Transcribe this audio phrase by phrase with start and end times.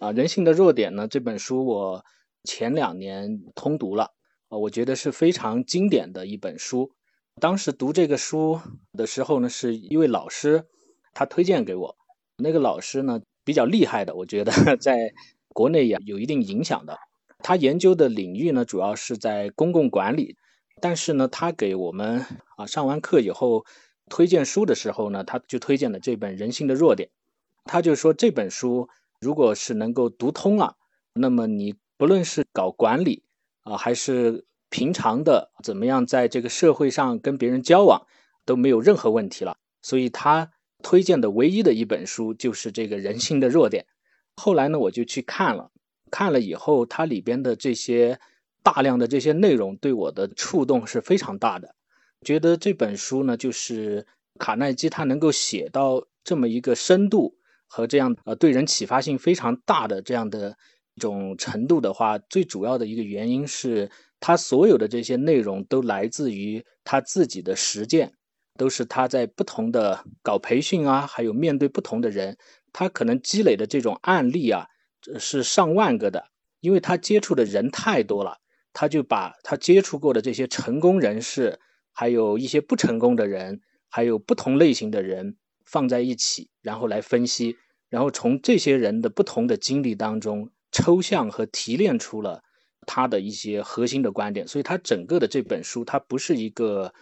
[0.00, 1.06] 啊，人性的弱点呢？
[1.06, 2.04] 这本书我
[2.42, 4.12] 前两年通读了
[4.48, 6.92] 啊，我觉得是非常经典的一本书。
[7.40, 8.60] 当时读这个书
[8.92, 10.66] 的时候呢，是一位老师
[11.12, 11.96] 他推荐给我。
[12.36, 15.12] 那个老师呢比较厉害的，我觉得 在
[15.48, 16.98] 国内也有一定影响的。
[17.38, 20.36] 他研究的领域呢主要是在公共管理，
[20.80, 22.26] 但是呢他给我们
[22.56, 23.64] 啊上完课以后
[24.10, 27.08] 推荐书的时候呢，他就推荐了这本《人性的弱点》。
[27.64, 28.88] 他就说这本书。
[29.24, 30.76] 如果是能够读通了，
[31.14, 33.22] 那么你不论是搞管理
[33.62, 38.06] 啊，还是平常的怎么样，在这个社会上跟别人交往，
[38.44, 39.56] 都没有任何问题了。
[39.80, 43.86] 所以他推荐的唯一的一本书就是这个人性的弱点。
[44.36, 45.70] 后来呢，我就去看了，
[46.10, 48.20] 看了以后，它里边的这些
[48.62, 51.74] 大量的这些内容对我的触动是非常大的。
[52.20, 54.06] 觉得这本书呢，就是
[54.38, 57.38] 卡耐基他能够写到这么一个深度。
[57.66, 60.56] 和这样呃对人启发性非常大的这样的
[60.94, 63.90] 一种程度的话，最主要的一个原因是
[64.20, 68.12] 他所有的这些内容都来自于他自己的实践，
[68.56, 72.36] 都是他在不同的搞培训啊，还有面对不同的人，
[72.72, 74.68] 他可能积累的这种案例啊
[75.18, 76.24] 是上万个的，
[76.60, 78.38] 因为他接触的人太多了，
[78.72, 81.58] 他就把他接触过的这些成功人士，
[81.92, 87.56] 还有一些不成功的人，还有不同类型的人放在一起，然后来分析。
[87.88, 92.42] 然后从这些人的不同的经历当中抽象和提炼出了
[92.86, 96.92] 他的一些核心的观点，所以他整个的这本书，它不是一个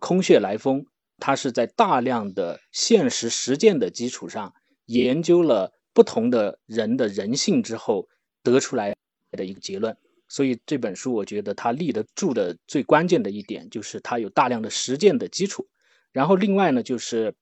[0.00, 0.86] 空穴来风，
[1.18, 4.54] 它是在大量的现实实践的基础上
[4.86, 8.08] 研究了不同的人的人性之后
[8.42, 8.96] 得出来
[9.32, 9.96] 的一个结论。
[10.28, 15.68] 所以这本书我觉得它立得住的最关键的一点就是它有大量的实践的基础。
[16.12, 17.34] 然后另外呢，就是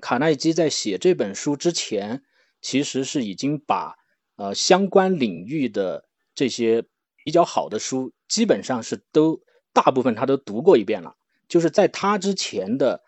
[0.00, 2.22] 卡耐基在写这本书之前。
[2.62, 3.94] 其实是已经把
[4.36, 6.82] 呃相关领域的这些
[7.22, 9.40] 比较好的书，基本上是都
[9.72, 11.14] 大部分他都读过一遍了。
[11.46, 13.02] 就是在他之前的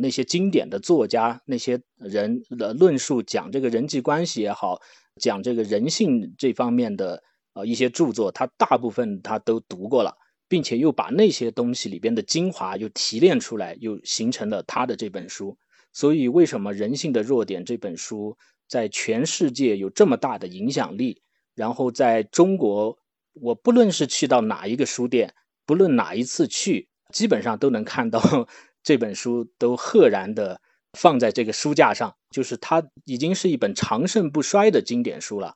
[0.00, 4.80] 那些经典的作家，那些人的论述讲这个人际关系也好，
[5.20, 7.22] 讲这个人性这方面的
[7.52, 10.16] 呃一些著作，他大部分他都读过了，
[10.48, 15.58] 并且又把那些东西里边的精华又提炼出来，又形成了他的这本书。
[15.92, 18.36] 所以为什么《人性的弱点》这本书？
[18.68, 21.20] 在全世界有这么大的影响力，
[21.54, 22.96] 然后在中国，
[23.34, 25.34] 我不论是去到哪一个书店，
[25.66, 28.18] 不论哪一次去，基本上都能看到
[28.82, 30.58] 这本书，都赫然的
[30.94, 35.54] 放在这个书架上，就是它已经是一本长盛不衰的经典书了。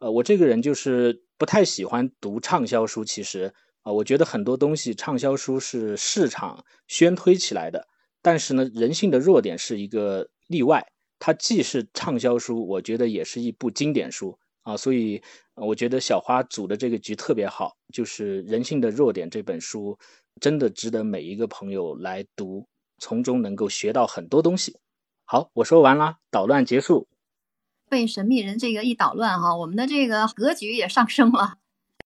[0.00, 7.86] 呃，我这个人就是不太喜欢读畅销书，其实啊，我觉得很多东西畅销书是市场宣推起来的，
[8.22, 10.86] 但是呢，人性的弱点是一个例外。
[11.22, 15.22] 它既是畅销书，我觉得也是一部经典书啊，所以
[15.54, 19.98] 我觉得小花组的这个局特别好，就是《人性的弱点》这本书
[20.40, 22.66] 真的值得每一个朋友来读，
[22.96, 24.78] 从中能够学到很多东西。
[25.26, 27.06] 好，我说完了，捣乱结束。
[27.90, 31.58] 被神秘人这个一捣乱哈，我们的这个格局也上升了。